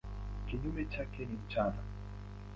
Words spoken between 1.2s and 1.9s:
ni mchana.